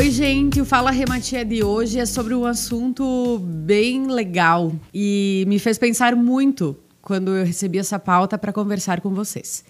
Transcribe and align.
Oi, 0.00 0.10
gente, 0.10 0.58
o 0.62 0.64
Fala 0.64 0.90
Rematia 0.90 1.44
de 1.44 1.62
hoje 1.62 1.98
é 1.98 2.06
sobre 2.06 2.34
um 2.34 2.46
assunto 2.46 3.38
bem 3.38 4.06
legal 4.06 4.72
e 4.94 5.44
me 5.46 5.58
fez 5.58 5.76
pensar 5.76 6.16
muito 6.16 6.74
quando 7.02 7.36
eu 7.36 7.44
recebi 7.44 7.76
essa 7.76 7.98
pauta 7.98 8.38
para 8.38 8.50
conversar 8.50 9.02
com 9.02 9.10
vocês. 9.10 9.62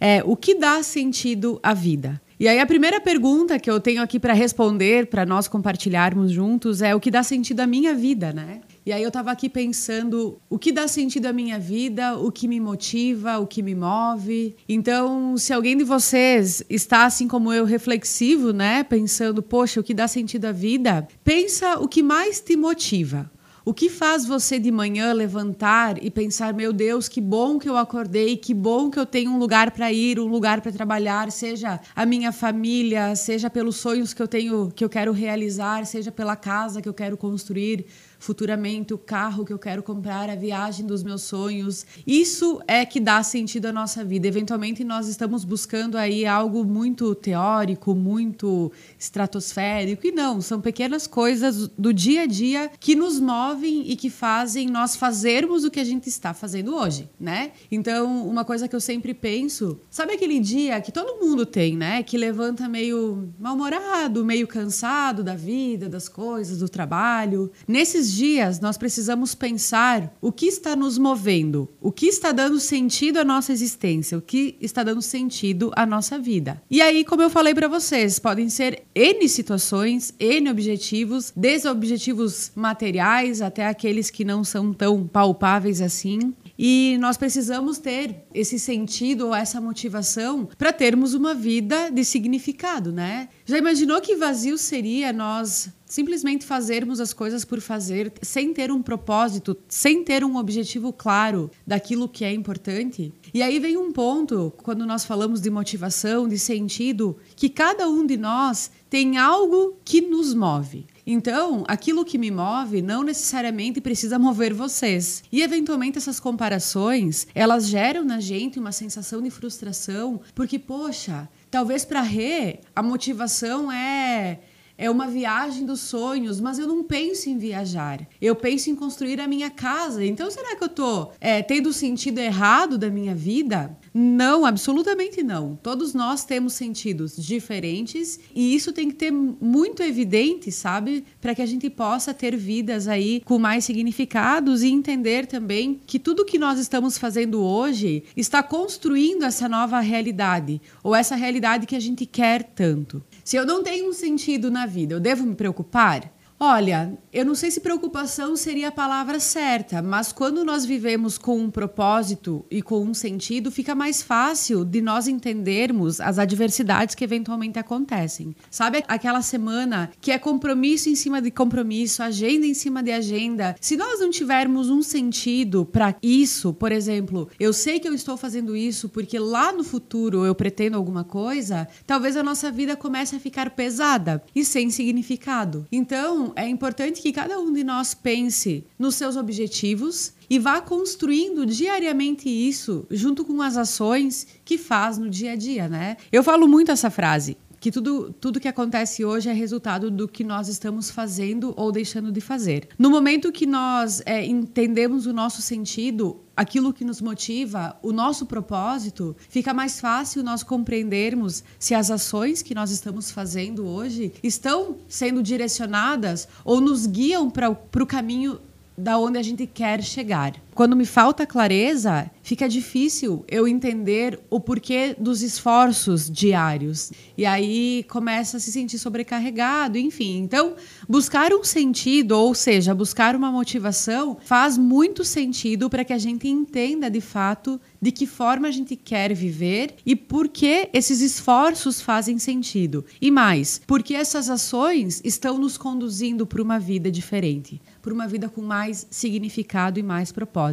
É, 0.00 0.20
o 0.24 0.34
que 0.34 0.56
dá 0.56 0.82
sentido 0.82 1.60
à 1.62 1.74
vida? 1.74 2.20
E 2.40 2.48
aí 2.48 2.58
a 2.58 2.66
primeira 2.66 3.00
pergunta 3.00 3.56
que 3.56 3.70
eu 3.70 3.78
tenho 3.78 4.02
aqui 4.02 4.18
para 4.18 4.32
responder, 4.32 5.06
para 5.06 5.24
nós 5.24 5.46
compartilharmos 5.46 6.32
juntos, 6.32 6.82
é 6.82 6.92
o 6.92 6.98
que 6.98 7.08
dá 7.08 7.22
sentido 7.22 7.60
à 7.60 7.66
minha 7.66 7.94
vida, 7.94 8.32
né? 8.32 8.62
E 8.88 8.92
aí 8.92 9.02
eu 9.02 9.08
estava 9.08 9.30
aqui 9.30 9.50
pensando 9.50 10.40
o 10.48 10.58
que 10.58 10.72
dá 10.72 10.88
sentido 10.88 11.26
à 11.26 11.32
minha 11.34 11.58
vida, 11.58 12.16
o 12.16 12.32
que 12.32 12.48
me 12.48 12.58
motiva, 12.58 13.38
o 13.38 13.46
que 13.46 13.62
me 13.62 13.74
move. 13.74 14.56
Então, 14.66 15.36
se 15.36 15.52
alguém 15.52 15.76
de 15.76 15.84
vocês 15.84 16.64
está 16.70 17.04
assim 17.04 17.28
como 17.28 17.52
eu 17.52 17.66
reflexivo, 17.66 18.50
né, 18.50 18.82
pensando, 18.82 19.42
poxa, 19.42 19.78
o 19.78 19.84
que 19.84 19.92
dá 19.92 20.08
sentido 20.08 20.46
à 20.46 20.52
vida, 20.52 21.06
pensa 21.22 21.78
o 21.78 21.86
que 21.86 22.02
mais 22.02 22.40
te 22.40 22.56
motiva. 22.56 23.30
O 23.68 23.74
que 23.74 23.90
faz 23.90 24.24
você 24.24 24.58
de 24.58 24.70
manhã 24.70 25.12
levantar 25.12 26.02
e 26.02 26.10
pensar, 26.10 26.54
meu 26.54 26.72
Deus, 26.72 27.06
que 27.06 27.20
bom 27.20 27.58
que 27.58 27.68
eu 27.68 27.76
acordei, 27.76 28.34
que 28.34 28.54
bom 28.54 28.90
que 28.90 28.98
eu 28.98 29.04
tenho 29.04 29.30
um 29.30 29.38
lugar 29.38 29.72
para 29.72 29.92
ir, 29.92 30.18
um 30.18 30.26
lugar 30.26 30.62
para 30.62 30.72
trabalhar, 30.72 31.30
seja 31.30 31.78
a 31.94 32.06
minha 32.06 32.32
família, 32.32 33.14
seja 33.14 33.50
pelos 33.50 33.76
sonhos 33.76 34.14
que 34.14 34.22
eu 34.22 34.26
tenho, 34.26 34.72
que 34.74 34.82
eu 34.82 34.88
quero 34.88 35.12
realizar, 35.12 35.84
seja 35.84 36.10
pela 36.10 36.34
casa 36.34 36.80
que 36.80 36.88
eu 36.88 36.94
quero 36.94 37.18
construir, 37.18 37.84
futuramente 38.18 38.92
o 38.92 38.98
carro 38.98 39.44
que 39.44 39.52
eu 39.52 39.58
quero 39.58 39.82
comprar, 39.82 40.28
a 40.28 40.34
viagem 40.34 40.86
dos 40.86 41.02
meus 41.02 41.22
sonhos. 41.22 41.86
Isso 42.06 42.60
é 42.66 42.84
que 42.84 43.00
dá 43.00 43.22
sentido 43.22 43.66
à 43.66 43.72
nossa 43.72 44.04
vida. 44.04 44.26
Eventualmente 44.26 44.82
nós 44.84 45.08
estamos 45.08 45.44
buscando 45.44 45.96
aí 45.96 46.26
algo 46.26 46.64
muito 46.64 47.14
teórico, 47.14 47.94
muito 47.94 48.72
estratosférico 48.98 50.06
e 50.06 50.12
não, 50.12 50.40
são 50.40 50.60
pequenas 50.60 51.06
coisas 51.06 51.68
do 51.68 51.92
dia 51.92 52.22
a 52.22 52.26
dia 52.26 52.70
que 52.80 52.94
nos 52.94 53.20
movem 53.20 53.90
e 53.90 53.96
que 53.96 54.10
fazem 54.10 54.68
nós 54.68 54.96
fazermos 54.96 55.64
o 55.64 55.70
que 55.70 55.80
a 55.80 55.84
gente 55.84 56.08
está 56.08 56.34
fazendo 56.34 56.74
hoje, 56.74 57.08
né? 57.18 57.52
Então, 57.70 58.26
uma 58.28 58.44
coisa 58.44 58.66
que 58.66 58.74
eu 58.74 58.80
sempre 58.80 59.14
penso, 59.14 59.80
sabe 59.90 60.14
aquele 60.14 60.40
dia 60.40 60.80
que 60.80 60.92
todo 60.92 61.24
mundo 61.24 61.46
tem, 61.46 61.76
né, 61.76 62.02
que 62.02 62.16
levanta 62.16 62.68
meio 62.68 63.32
mal-humorado, 63.38 64.24
meio 64.24 64.46
cansado 64.46 65.22
da 65.22 65.34
vida, 65.34 65.88
das 65.88 66.08
coisas, 66.08 66.58
do 66.58 66.68
trabalho. 66.68 67.50
Nesses 67.66 68.07
dias 68.12 68.60
nós 68.60 68.76
precisamos 68.76 69.34
pensar 69.34 70.12
o 70.20 70.32
que 70.32 70.46
está 70.46 70.74
nos 70.74 70.98
movendo, 70.98 71.68
o 71.80 71.92
que 71.92 72.06
está 72.06 72.32
dando 72.32 72.58
sentido 72.60 73.18
à 73.18 73.24
nossa 73.24 73.52
existência, 73.52 74.18
o 74.18 74.22
que 74.22 74.56
está 74.60 74.82
dando 74.82 75.02
sentido 75.02 75.72
à 75.74 75.86
nossa 75.86 76.18
vida. 76.18 76.60
E 76.70 76.80
aí, 76.80 77.04
como 77.04 77.22
eu 77.22 77.30
falei 77.30 77.54
para 77.54 77.68
vocês, 77.68 78.18
podem 78.18 78.48
ser 78.48 78.82
N 78.94 79.28
situações, 79.28 80.14
N 80.18 80.50
objetivos, 80.50 81.32
desde 81.34 81.68
objetivos 81.68 82.50
materiais 82.54 83.40
até 83.42 83.66
aqueles 83.66 84.10
que 84.10 84.24
não 84.24 84.44
são 84.44 84.72
tão 84.72 85.06
palpáveis 85.06 85.80
assim. 85.80 86.34
E 86.58 86.96
nós 86.98 87.16
precisamos 87.16 87.78
ter 87.78 88.24
esse 88.34 88.58
sentido 88.58 89.28
ou 89.28 89.34
essa 89.34 89.60
motivação 89.60 90.48
para 90.58 90.72
termos 90.72 91.14
uma 91.14 91.32
vida 91.32 91.88
de 91.88 92.04
significado, 92.04 92.90
né? 92.90 93.28
Já 93.46 93.56
imaginou 93.58 94.00
que 94.00 94.16
vazio 94.16 94.58
seria 94.58 95.12
nós 95.12 95.70
simplesmente 95.86 96.44
fazermos 96.44 97.00
as 97.00 97.12
coisas 97.12 97.44
por 97.44 97.60
fazer, 97.60 98.12
sem 98.20 98.52
ter 98.52 98.70
um 98.70 98.82
propósito, 98.82 99.56
sem 99.68 100.04
ter 100.04 100.22
um 100.22 100.36
objetivo 100.36 100.92
claro 100.92 101.50
daquilo 101.66 102.08
que 102.08 102.24
é 102.24 102.32
importante? 102.32 103.12
E 103.32 103.42
aí 103.42 103.58
vem 103.58 103.76
um 103.76 103.92
ponto, 103.92 104.52
quando 104.62 104.84
nós 104.84 105.04
falamos 105.04 105.40
de 105.40 105.48
motivação, 105.48 106.28
de 106.28 106.38
sentido, 106.38 107.16
que 107.34 107.48
cada 107.48 107.88
um 107.88 108.04
de 108.04 108.16
nós 108.16 108.70
tem 108.90 109.16
algo 109.16 109.76
que 109.84 110.00
nos 110.00 110.34
move. 110.34 110.86
Então, 111.10 111.64
aquilo 111.66 112.04
que 112.04 112.18
me 112.18 112.30
move 112.30 112.82
não 112.82 113.02
necessariamente 113.02 113.80
precisa 113.80 114.18
mover 114.18 114.52
vocês. 114.52 115.22
E 115.32 115.40
eventualmente 115.40 115.96
essas 115.96 116.20
comparações, 116.20 117.26
elas 117.34 117.66
geram 117.66 118.04
na 118.04 118.20
gente 118.20 118.58
uma 118.58 118.72
sensação 118.72 119.22
de 119.22 119.30
frustração, 119.30 120.20
porque 120.34 120.58
poxa, 120.58 121.26
talvez 121.50 121.82
para 121.82 122.02
Rê 122.02 122.60
a 122.76 122.82
motivação 122.82 123.72
é 123.72 124.38
é 124.78 124.88
uma 124.88 125.08
viagem 125.08 125.66
dos 125.66 125.80
sonhos, 125.80 126.40
mas 126.40 126.58
eu 126.58 126.68
não 126.68 126.84
penso 126.84 127.28
em 127.28 127.36
viajar. 127.36 128.06
Eu 128.22 128.36
penso 128.36 128.70
em 128.70 128.76
construir 128.76 129.20
a 129.20 129.26
minha 129.26 129.50
casa. 129.50 130.04
Então, 130.04 130.30
será 130.30 130.54
que 130.54 130.62
eu 130.62 130.68
estou 130.68 131.12
é, 131.20 131.42
tendo 131.42 131.70
o 131.70 131.72
sentido 131.72 132.18
errado 132.18 132.78
da 132.78 132.88
minha 132.88 133.14
vida? 133.14 133.76
Não, 133.92 134.46
absolutamente 134.46 135.22
não. 135.24 135.58
Todos 135.60 135.92
nós 135.92 136.24
temos 136.24 136.52
sentidos 136.52 137.16
diferentes 137.16 138.20
e 138.32 138.54
isso 138.54 138.72
tem 138.72 138.88
que 138.88 138.94
ter 138.94 139.10
muito 139.10 139.82
evidente, 139.82 140.52
sabe? 140.52 141.04
Para 141.20 141.34
que 141.34 141.42
a 141.42 141.46
gente 141.46 141.68
possa 141.68 142.14
ter 142.14 142.36
vidas 142.36 142.86
aí 142.86 143.20
com 143.24 143.38
mais 143.38 143.64
significados 143.64 144.62
e 144.62 144.68
entender 144.68 145.26
também 145.26 145.80
que 145.84 145.98
tudo 145.98 146.24
que 146.24 146.38
nós 146.38 146.60
estamos 146.60 146.96
fazendo 146.96 147.42
hoje 147.42 148.04
está 148.16 148.42
construindo 148.42 149.24
essa 149.24 149.48
nova 149.48 149.80
realidade 149.80 150.60
ou 150.84 150.94
essa 150.94 151.16
realidade 151.16 151.66
que 151.66 151.74
a 151.74 151.80
gente 151.80 152.06
quer 152.06 152.44
tanto. 152.44 153.02
Se 153.28 153.36
eu 153.36 153.44
não 153.44 153.62
tenho 153.62 153.90
um 153.90 153.92
sentido 153.92 154.50
na 154.50 154.64
vida, 154.64 154.94
eu 154.94 154.98
devo 154.98 155.22
me 155.22 155.34
preocupar? 155.34 156.10
Olha, 156.40 156.96
eu 157.12 157.24
não 157.24 157.34
sei 157.34 157.50
se 157.50 157.60
preocupação 157.60 158.36
seria 158.36 158.68
a 158.68 158.72
palavra 158.72 159.18
certa, 159.18 159.82
mas 159.82 160.12
quando 160.12 160.44
nós 160.44 160.64
vivemos 160.64 161.18
com 161.18 161.36
um 161.36 161.50
propósito 161.50 162.44
e 162.48 162.62
com 162.62 162.80
um 162.84 162.94
sentido, 162.94 163.50
fica 163.50 163.74
mais 163.74 164.02
fácil 164.02 164.64
de 164.64 164.80
nós 164.80 165.08
entendermos 165.08 166.00
as 166.00 166.16
adversidades 166.16 166.94
que 166.94 167.02
eventualmente 167.02 167.58
acontecem. 167.58 168.36
Sabe 168.48 168.84
aquela 168.86 169.20
semana 169.20 169.90
que 170.00 170.12
é 170.12 170.18
compromisso 170.18 170.88
em 170.88 170.94
cima 170.94 171.20
de 171.20 171.32
compromisso, 171.32 172.04
agenda 172.04 172.46
em 172.46 172.54
cima 172.54 172.84
de 172.84 172.92
agenda? 172.92 173.56
Se 173.60 173.76
nós 173.76 173.98
não 173.98 174.08
tivermos 174.10 174.70
um 174.70 174.80
sentido 174.80 175.64
para 175.64 175.96
isso, 176.00 176.54
por 176.54 176.70
exemplo, 176.70 177.28
eu 177.40 177.52
sei 177.52 177.80
que 177.80 177.88
eu 177.88 177.94
estou 177.94 178.16
fazendo 178.16 178.56
isso 178.56 178.88
porque 178.88 179.18
lá 179.18 179.52
no 179.52 179.64
futuro 179.64 180.24
eu 180.24 180.36
pretendo 180.36 180.76
alguma 180.76 181.02
coisa, 181.02 181.66
talvez 181.84 182.16
a 182.16 182.22
nossa 182.22 182.48
vida 182.52 182.76
comece 182.76 183.16
a 183.16 183.20
ficar 183.20 183.50
pesada 183.50 184.22
e 184.32 184.44
sem 184.44 184.70
significado. 184.70 185.66
Então, 185.72 186.27
é 186.36 186.48
importante 186.48 187.00
que 187.00 187.12
cada 187.12 187.38
um 187.38 187.52
de 187.52 187.62
nós 187.64 187.94
pense 187.94 188.64
nos 188.78 188.94
seus 188.94 189.16
objetivos 189.16 190.12
e 190.30 190.38
vá 190.38 190.60
construindo 190.60 191.46
diariamente 191.46 192.28
isso 192.28 192.86
junto 192.90 193.24
com 193.24 193.40
as 193.40 193.56
ações 193.56 194.26
que 194.44 194.58
faz 194.58 194.98
no 194.98 195.08
dia 195.08 195.32
a 195.32 195.36
dia, 195.36 195.68
né? 195.68 195.96
Eu 196.12 196.22
falo 196.22 196.46
muito 196.46 196.70
essa 196.70 196.90
frase 196.90 197.36
que 197.60 197.70
tudo, 197.70 198.12
tudo 198.20 198.40
que 198.40 198.48
acontece 198.48 199.04
hoje 199.04 199.28
é 199.28 199.32
resultado 199.32 199.90
do 199.90 200.06
que 200.06 200.22
nós 200.22 200.48
estamos 200.48 200.90
fazendo 200.90 201.52
ou 201.56 201.72
deixando 201.72 202.12
de 202.12 202.20
fazer. 202.20 202.68
No 202.78 202.90
momento 202.90 203.32
que 203.32 203.46
nós 203.46 204.02
é, 204.06 204.24
entendemos 204.24 205.06
o 205.06 205.12
nosso 205.12 205.42
sentido, 205.42 206.20
aquilo 206.36 206.72
que 206.72 206.84
nos 206.84 207.00
motiva, 207.00 207.76
o 207.82 207.92
nosso 207.92 208.26
propósito, 208.26 209.16
fica 209.28 209.52
mais 209.52 209.80
fácil 209.80 210.22
nós 210.22 210.42
compreendermos 210.42 211.42
se 211.58 211.74
as 211.74 211.90
ações 211.90 212.42
que 212.42 212.54
nós 212.54 212.70
estamos 212.70 213.10
fazendo 213.10 213.66
hoje 213.66 214.12
estão 214.22 214.76
sendo 214.88 215.22
direcionadas 215.22 216.28
ou 216.44 216.60
nos 216.60 216.86
guiam 216.86 217.28
para 217.28 217.50
o 217.50 217.86
caminho 217.86 218.40
da 218.76 218.96
onde 218.96 219.18
a 219.18 219.22
gente 219.22 219.44
quer 219.46 219.82
chegar. 219.82 220.34
Quando 220.58 220.74
me 220.74 220.84
falta 220.84 221.24
clareza, 221.24 222.10
fica 222.20 222.48
difícil 222.48 223.24
eu 223.28 223.46
entender 223.46 224.18
o 224.28 224.40
porquê 224.40 224.92
dos 224.98 225.22
esforços 225.22 226.10
diários. 226.10 226.90
E 227.16 227.24
aí 227.24 227.86
começa 227.88 228.38
a 228.38 228.40
se 228.40 228.50
sentir 228.50 228.76
sobrecarregado, 228.76 229.78
enfim. 229.78 230.18
Então, 230.18 230.56
buscar 230.88 231.32
um 231.32 231.44
sentido, 231.44 232.18
ou 232.18 232.34
seja, 232.34 232.74
buscar 232.74 233.14
uma 233.14 233.30
motivação, 233.30 234.16
faz 234.24 234.58
muito 234.58 235.04
sentido 235.04 235.70
para 235.70 235.84
que 235.84 235.92
a 235.92 235.98
gente 235.98 236.26
entenda 236.26 236.90
de 236.90 237.00
fato 237.00 237.60
de 237.80 237.92
que 237.92 238.04
forma 238.04 238.48
a 238.48 238.50
gente 238.50 238.74
quer 238.74 239.14
viver 239.14 239.76
e 239.86 239.94
por 239.94 240.26
que 240.26 240.70
esses 240.72 241.00
esforços 241.00 241.80
fazem 241.80 242.18
sentido. 242.18 242.84
E 243.00 243.12
mais, 243.12 243.60
porque 243.64 243.94
essas 243.94 244.28
ações 244.28 245.00
estão 245.04 245.38
nos 245.38 245.56
conduzindo 245.56 246.26
para 246.26 246.42
uma 246.42 246.58
vida 246.58 246.90
diferente, 246.90 247.62
para 247.80 247.94
uma 247.94 248.08
vida 248.08 248.28
com 248.28 248.42
mais 248.42 248.88
significado 248.90 249.78
e 249.78 249.84
mais 249.84 250.10
propósito. 250.10 250.47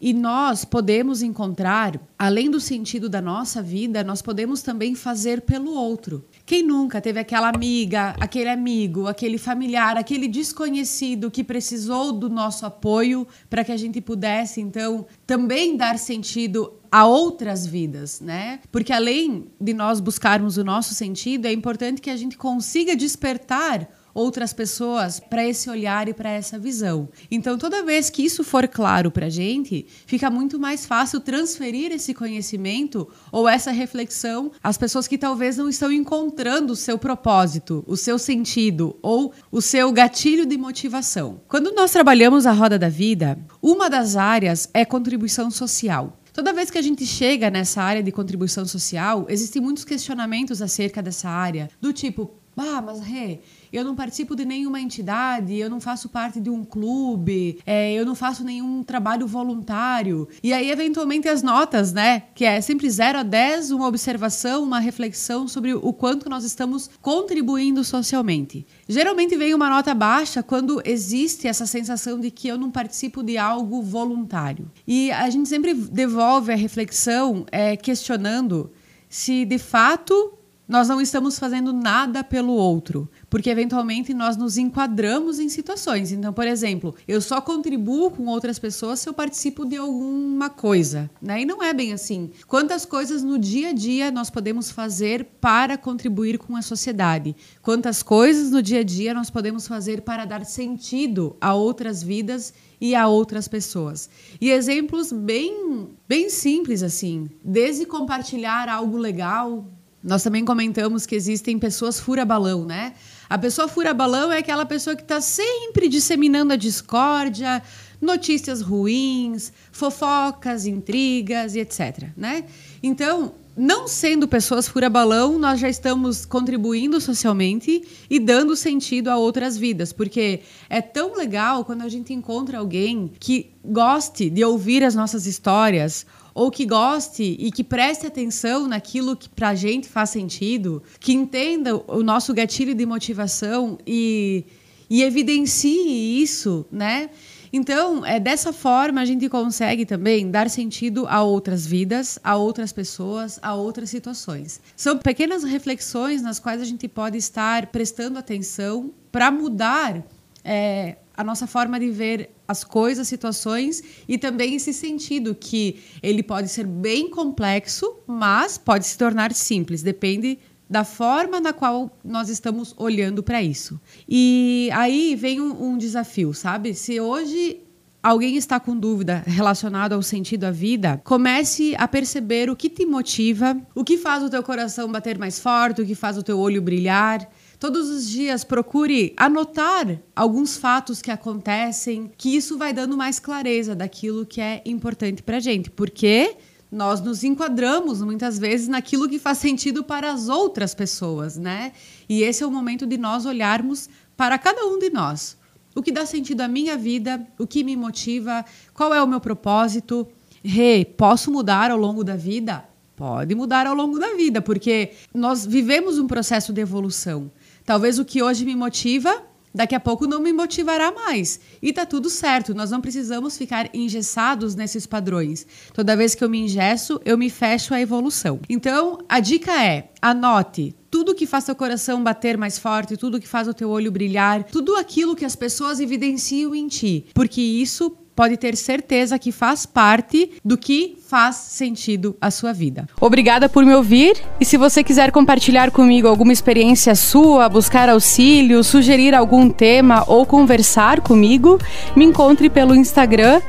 E 0.00 0.12
nós 0.12 0.64
podemos 0.64 1.22
encontrar, 1.22 2.00
além 2.18 2.50
do 2.50 2.58
sentido 2.58 3.08
da 3.08 3.20
nossa 3.20 3.62
vida, 3.62 4.02
nós 4.02 4.20
podemos 4.20 4.60
também 4.60 4.94
fazer 4.94 5.42
pelo 5.42 5.72
outro. 5.72 6.24
Quem 6.44 6.62
nunca 6.62 7.00
teve 7.00 7.20
aquela 7.20 7.48
amiga, 7.48 8.16
aquele 8.18 8.48
amigo, 8.48 9.06
aquele 9.06 9.38
familiar, 9.38 9.96
aquele 9.96 10.26
desconhecido 10.26 11.30
que 11.30 11.44
precisou 11.44 12.12
do 12.12 12.28
nosso 12.28 12.66
apoio 12.66 13.26
para 13.48 13.62
que 13.62 13.70
a 13.70 13.76
gente 13.76 14.00
pudesse, 14.00 14.60
então, 14.60 15.06
também 15.24 15.76
dar 15.76 15.98
sentido 15.98 16.72
a 16.90 17.06
outras 17.06 17.66
vidas, 17.66 18.20
né? 18.20 18.60
Porque 18.70 18.92
além 18.92 19.46
de 19.60 19.72
nós 19.72 20.00
buscarmos 20.00 20.58
o 20.58 20.64
nosso 20.64 20.94
sentido, 20.94 21.46
é 21.46 21.52
importante 21.52 22.02
que 22.02 22.10
a 22.10 22.16
gente 22.16 22.36
consiga 22.36 22.94
despertar 22.94 23.88
outras 24.14 24.52
pessoas 24.52 25.20
para 25.20 25.46
esse 25.46 25.68
olhar 25.68 26.08
e 26.08 26.14
para 26.14 26.30
essa 26.30 26.58
visão. 26.58 27.08
Então, 27.30 27.56
toda 27.58 27.84
vez 27.84 28.10
que 28.10 28.22
isso 28.22 28.44
for 28.44 28.66
claro 28.68 29.10
para 29.10 29.26
a 29.26 29.30
gente, 29.30 29.86
fica 30.06 30.30
muito 30.30 30.58
mais 30.58 30.86
fácil 30.86 31.20
transferir 31.20 31.92
esse 31.92 32.14
conhecimento 32.14 33.08
ou 33.30 33.48
essa 33.48 33.70
reflexão 33.70 34.50
às 34.62 34.76
pessoas 34.76 35.08
que 35.08 35.18
talvez 35.18 35.56
não 35.56 35.68
estão 35.68 35.90
encontrando 35.92 36.72
o 36.72 36.76
seu 36.76 36.98
propósito, 36.98 37.84
o 37.86 37.96
seu 37.96 38.18
sentido 38.18 38.98
ou 39.02 39.32
o 39.50 39.60
seu 39.60 39.92
gatilho 39.92 40.46
de 40.46 40.56
motivação. 40.56 41.40
Quando 41.48 41.72
nós 41.72 41.90
trabalhamos 41.90 42.46
a 42.46 42.52
roda 42.52 42.78
da 42.78 42.88
vida, 42.88 43.38
uma 43.60 43.88
das 43.88 44.16
áreas 44.16 44.68
é 44.72 44.84
contribuição 44.84 45.50
social. 45.50 46.18
Toda 46.32 46.52
vez 46.54 46.70
que 46.70 46.78
a 46.78 46.82
gente 46.82 47.04
chega 47.04 47.50
nessa 47.50 47.82
área 47.82 48.02
de 48.02 48.10
contribuição 48.10 48.64
social, 48.64 49.26
existem 49.28 49.60
muitos 49.60 49.84
questionamentos 49.84 50.62
acerca 50.62 51.02
dessa 51.02 51.28
área, 51.28 51.68
do 51.78 51.92
tipo, 51.92 52.41
ah, 52.56 52.82
mas 52.82 53.00
Rê, 53.00 53.40
eu 53.72 53.82
não 53.82 53.94
participo 53.94 54.36
de 54.36 54.44
nenhuma 54.44 54.78
entidade, 54.78 55.56
eu 55.56 55.70
não 55.70 55.80
faço 55.80 56.08
parte 56.08 56.38
de 56.38 56.50
um 56.50 56.62
clube, 56.64 57.58
é, 57.64 57.92
eu 57.94 58.04
não 58.04 58.14
faço 58.14 58.44
nenhum 58.44 58.82
trabalho 58.82 59.26
voluntário. 59.26 60.28
E 60.42 60.52
aí, 60.52 60.70
eventualmente, 60.70 61.28
as 61.28 61.42
notas, 61.42 61.92
né? 61.92 62.24
Que 62.34 62.44
é 62.44 62.60
sempre 62.60 62.88
0 62.90 63.20
a 63.20 63.22
10, 63.22 63.70
uma 63.70 63.86
observação, 63.86 64.62
uma 64.62 64.78
reflexão 64.78 65.48
sobre 65.48 65.72
o 65.72 65.92
quanto 65.94 66.28
nós 66.28 66.44
estamos 66.44 66.90
contribuindo 67.00 67.82
socialmente. 67.82 68.66
Geralmente 68.86 69.34
vem 69.36 69.54
uma 69.54 69.70
nota 69.70 69.94
baixa 69.94 70.42
quando 70.42 70.82
existe 70.84 71.48
essa 71.48 71.64
sensação 71.64 72.20
de 72.20 72.30
que 72.30 72.48
eu 72.48 72.58
não 72.58 72.70
participo 72.70 73.22
de 73.22 73.38
algo 73.38 73.80
voluntário. 73.80 74.70
E 74.86 75.10
a 75.12 75.30
gente 75.30 75.48
sempre 75.48 75.72
devolve 75.72 76.52
a 76.52 76.56
reflexão 76.56 77.46
é, 77.50 77.76
questionando 77.76 78.70
se 79.08 79.44
de 79.44 79.58
fato 79.58 80.38
nós 80.72 80.88
não 80.88 81.02
estamos 81.02 81.38
fazendo 81.38 81.70
nada 81.70 82.24
pelo 82.24 82.54
outro, 82.54 83.06
porque 83.28 83.50
eventualmente 83.50 84.14
nós 84.14 84.38
nos 84.38 84.56
enquadramos 84.56 85.38
em 85.38 85.50
situações. 85.50 86.10
Então, 86.12 86.32
por 86.32 86.46
exemplo, 86.46 86.94
eu 87.06 87.20
só 87.20 87.42
contribuo 87.42 88.10
com 88.10 88.24
outras 88.24 88.58
pessoas 88.58 88.98
se 88.98 89.06
eu 89.06 89.12
participo 89.12 89.66
de 89.66 89.76
alguma 89.76 90.48
coisa, 90.48 91.10
né? 91.20 91.42
E 91.42 91.44
não 91.44 91.62
é 91.62 91.74
bem 91.74 91.92
assim. 91.92 92.30
Quantas 92.48 92.86
coisas 92.86 93.22
no 93.22 93.38
dia 93.38 93.68
a 93.68 93.72
dia 93.74 94.10
nós 94.10 94.30
podemos 94.30 94.70
fazer 94.70 95.26
para 95.42 95.76
contribuir 95.76 96.38
com 96.38 96.56
a 96.56 96.62
sociedade? 96.62 97.36
Quantas 97.60 98.02
coisas 98.02 98.50
no 98.50 98.62
dia 98.62 98.80
a 98.80 98.82
dia 98.82 99.12
nós 99.12 99.28
podemos 99.28 99.68
fazer 99.68 100.00
para 100.00 100.24
dar 100.24 100.42
sentido 100.46 101.36
a 101.38 101.52
outras 101.52 102.02
vidas 102.02 102.54
e 102.80 102.94
a 102.94 103.06
outras 103.06 103.46
pessoas. 103.46 104.08
E 104.40 104.50
exemplos 104.50 105.12
bem, 105.12 105.90
bem 106.08 106.30
simples 106.30 106.82
assim, 106.82 107.28
desde 107.44 107.84
compartilhar 107.84 108.70
algo 108.70 108.96
legal 108.96 109.66
nós 110.02 110.22
também 110.22 110.44
comentamos 110.44 111.06
que 111.06 111.14
existem 111.14 111.58
pessoas 111.58 112.00
fura-balão, 112.00 112.64
né? 112.64 112.94
A 113.30 113.38
pessoa 113.38 113.68
fura-balão 113.68 114.32
é 114.32 114.38
aquela 114.38 114.66
pessoa 114.66 114.96
que 114.96 115.02
está 115.02 115.20
sempre 115.20 115.88
disseminando 115.88 116.52
a 116.52 116.56
discórdia, 116.56 117.62
notícias 118.00 118.60
ruins, 118.60 119.52
fofocas, 119.70 120.66
intrigas 120.66 121.54
e 121.54 121.60
etc. 121.60 122.08
Né? 122.16 122.44
Então, 122.82 123.34
não 123.56 123.86
sendo 123.86 124.26
pessoas 124.26 124.66
fura-balão, 124.66 125.38
nós 125.38 125.60
já 125.60 125.68
estamos 125.68 126.24
contribuindo 126.24 127.00
socialmente 127.00 127.82
e 128.08 128.18
dando 128.18 128.56
sentido 128.56 129.08
a 129.08 129.16
outras 129.16 129.58
vidas, 129.58 129.92
porque 129.92 130.40
é 130.70 130.80
tão 130.80 131.14
legal 131.14 131.64
quando 131.64 131.82
a 131.82 131.88
gente 131.88 132.12
encontra 132.12 132.58
alguém 132.58 133.10
que 133.20 133.50
goste 133.64 134.30
de 134.30 134.42
ouvir 134.44 134.82
as 134.82 134.94
nossas 134.94 135.26
histórias 135.26 136.06
ou 136.34 136.50
que 136.50 136.64
goste 136.64 137.36
e 137.38 137.50
que 137.52 137.62
preste 137.62 138.06
atenção 138.06 138.66
naquilo 138.66 139.14
que 139.14 139.28
para 139.28 139.50
a 139.50 139.54
gente 139.54 139.86
faz 139.86 140.10
sentido, 140.10 140.82
que 140.98 141.12
entenda 141.12 141.76
o 141.76 142.02
nosso 142.02 142.32
gatilho 142.32 142.74
de 142.74 142.86
motivação 142.86 143.78
e, 143.86 144.44
e 144.88 145.02
evidencie 145.02 146.22
isso, 146.22 146.64
né? 146.72 147.10
Então, 147.52 148.04
é 148.06 148.18
dessa 148.18 148.52
forma 148.52 149.00
a 149.00 149.04
gente 149.04 149.28
consegue 149.28 149.84
também 149.84 150.30
dar 150.30 150.48
sentido 150.48 151.06
a 151.06 151.22
outras 151.22 151.66
vidas, 151.66 152.18
a 152.24 152.34
outras 152.34 152.72
pessoas, 152.72 153.38
a 153.42 153.54
outras 153.54 153.90
situações. 153.90 154.60
São 154.74 154.96
pequenas 154.96 155.44
reflexões 155.44 156.22
nas 156.22 156.40
quais 156.40 156.62
a 156.62 156.64
gente 156.64 156.88
pode 156.88 157.18
estar 157.18 157.66
prestando 157.66 158.18
atenção 158.18 158.90
para 159.10 159.30
mudar 159.30 160.02
é, 160.42 160.96
a 161.14 161.22
nossa 161.22 161.46
forma 161.46 161.78
de 161.78 161.90
ver 161.90 162.30
as 162.48 162.64
coisas, 162.64 163.06
situações 163.06 163.82
e 164.08 164.16
também 164.16 164.54
esse 164.54 164.72
sentido 164.72 165.34
que 165.34 165.82
ele 166.02 166.22
pode 166.22 166.48
ser 166.48 166.66
bem 166.66 167.10
complexo, 167.10 167.96
mas 168.06 168.56
pode 168.56 168.86
se 168.86 168.96
tornar 168.96 169.32
simples, 169.32 169.82
depende 169.82 170.38
da 170.72 170.84
forma 170.84 171.38
na 171.38 171.52
qual 171.52 171.90
nós 172.02 172.30
estamos 172.30 172.74
olhando 172.78 173.22
para 173.22 173.42
isso. 173.42 173.78
E 174.08 174.70
aí 174.72 175.14
vem 175.14 175.38
um, 175.38 175.72
um 175.72 175.76
desafio, 175.76 176.32
sabe? 176.32 176.72
Se 176.72 176.98
hoje 176.98 177.60
alguém 178.02 178.38
está 178.38 178.58
com 178.58 178.74
dúvida 178.74 179.22
relacionada 179.26 179.94
ao 179.94 180.02
sentido 180.02 180.40
da 180.40 180.50
vida, 180.50 180.98
comece 181.04 181.74
a 181.76 181.86
perceber 181.86 182.48
o 182.48 182.56
que 182.56 182.70
te 182.70 182.86
motiva, 182.86 183.54
o 183.74 183.84
que 183.84 183.98
faz 183.98 184.22
o 184.22 184.30
teu 184.30 184.42
coração 184.42 184.90
bater 184.90 185.18
mais 185.18 185.38
forte, 185.38 185.82
o 185.82 185.86
que 185.86 185.94
faz 185.94 186.16
o 186.16 186.22
teu 186.22 186.38
olho 186.38 186.62
brilhar. 186.62 187.30
Todos 187.60 187.90
os 187.90 188.08
dias 188.08 188.42
procure 188.42 189.12
anotar 189.14 190.00
alguns 190.16 190.56
fatos 190.56 191.02
que 191.02 191.10
acontecem, 191.10 192.10
que 192.16 192.34
isso 192.34 192.56
vai 192.56 192.72
dando 192.72 192.96
mais 192.96 193.18
clareza 193.18 193.74
daquilo 193.74 194.24
que 194.24 194.40
é 194.40 194.62
importante 194.64 195.22
para 195.22 195.38
gente, 195.38 195.70
porque 195.70 196.34
nós 196.72 197.02
nos 197.02 197.22
enquadramos 197.22 198.00
muitas 198.00 198.38
vezes 198.38 198.66
naquilo 198.66 199.06
que 199.06 199.18
faz 199.18 199.36
sentido 199.36 199.84
para 199.84 200.10
as 200.10 200.30
outras 200.30 200.74
pessoas, 200.74 201.36
né? 201.36 201.72
E 202.08 202.22
esse 202.22 202.42
é 202.42 202.46
o 202.46 202.50
momento 202.50 202.86
de 202.86 202.96
nós 202.96 203.26
olharmos 203.26 203.90
para 204.16 204.38
cada 204.38 204.64
um 204.64 204.78
de 204.78 204.88
nós. 204.88 205.36
O 205.74 205.82
que 205.82 205.92
dá 205.92 206.06
sentido 206.06 206.40
à 206.40 206.48
minha 206.48 206.76
vida, 206.76 207.26
o 207.38 207.46
que 207.46 207.62
me 207.62 207.76
motiva, 207.76 208.42
qual 208.72 208.94
é 208.94 209.02
o 209.02 209.06
meu 209.06 209.20
propósito? 209.20 210.08
Hey, 210.42 210.86
posso 210.86 211.30
mudar 211.30 211.70
ao 211.70 211.76
longo 211.76 212.02
da 212.02 212.16
vida? 212.16 212.64
Pode 212.96 213.34
mudar 213.34 213.66
ao 213.66 213.74
longo 213.74 213.98
da 213.98 214.14
vida, 214.14 214.40
porque 214.40 214.92
nós 215.12 215.44
vivemos 215.44 215.98
um 215.98 216.06
processo 216.06 216.52
de 216.52 216.60
evolução. 216.62 217.30
Talvez 217.66 217.98
o 217.98 218.04
que 218.04 218.22
hoje 218.22 218.44
me 218.44 218.56
motiva, 218.56 219.22
daqui 219.54 219.74
a 219.74 219.80
pouco 219.80 220.06
não 220.06 220.20
me 220.20 220.32
motivará 220.32 220.92
mais. 220.92 221.40
E 221.60 221.72
tá 221.72 221.84
tudo 221.86 222.08
certo, 222.08 222.54
nós 222.54 222.70
não 222.70 222.80
precisamos 222.80 223.36
ficar 223.36 223.68
engessados 223.74 224.54
nesses 224.54 224.86
padrões. 224.86 225.46
Toda 225.72 225.96
vez 225.96 226.14
que 226.14 226.24
eu 226.24 226.30
me 226.30 226.40
engesso, 226.40 227.00
eu 227.04 227.18
me 227.18 227.30
fecho 227.30 227.74
à 227.74 227.80
evolução. 227.80 228.40
Então, 228.48 228.98
a 229.08 229.20
dica 229.20 229.62
é: 229.62 229.90
anote 230.00 230.74
tudo 230.92 231.14
que 231.14 231.26
faz 231.26 231.44
seu 231.44 231.56
coração 231.56 232.04
bater 232.04 232.36
mais 232.36 232.58
forte, 232.58 232.98
tudo 232.98 233.18
que 233.18 233.26
faz 233.26 233.48
o 233.48 233.54
teu 233.54 233.70
olho 233.70 233.90
brilhar, 233.90 234.44
tudo 234.44 234.76
aquilo 234.76 235.16
que 235.16 235.24
as 235.24 235.34
pessoas 235.34 235.80
evidenciam 235.80 236.54
em 236.54 236.68
ti, 236.68 237.06
porque 237.14 237.40
isso 237.40 237.96
pode 238.14 238.36
ter 238.36 238.56
certeza 238.56 239.18
que 239.18 239.32
faz 239.32 239.66
parte 239.66 240.32
do 240.44 240.56
que 240.56 240.96
faz 241.08 241.36
sentido 241.36 242.16
a 242.20 242.30
sua 242.30 242.52
vida. 242.52 242.88
Obrigada 243.00 243.48
por 243.48 243.64
me 243.64 243.74
ouvir 243.74 244.16
e 244.40 244.44
se 244.44 244.56
você 244.56 244.82
quiser 244.82 245.10
compartilhar 245.10 245.70
comigo 245.70 246.08
alguma 246.08 246.32
experiência 246.32 246.94
sua, 246.94 247.48
buscar 247.48 247.88
auxílio, 247.88 248.64
sugerir 248.64 249.14
algum 249.14 249.48
tema 249.48 250.04
ou 250.06 250.24
conversar 250.24 251.00
comigo, 251.00 251.58
me 251.94 252.04
encontre 252.04 252.48
pelo 252.48 252.74
Instagram 252.74 253.40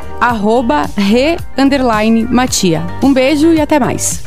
re_matia. 1.55 2.81
Um 3.01 3.13
beijo 3.13 3.53
e 3.53 3.61
até 3.61 3.79
mais. 3.79 4.23